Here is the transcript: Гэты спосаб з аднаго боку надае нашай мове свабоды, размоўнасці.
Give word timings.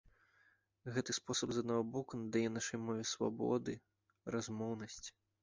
Гэты 0.95 1.11
спосаб 1.17 1.53
з 1.55 1.61
аднаго 1.63 1.83
боку 1.97 2.13
надае 2.21 2.43
нашай 2.57 2.81
мове 2.87 3.03
свабоды, 3.13 3.77
размоўнасці. 4.39 5.11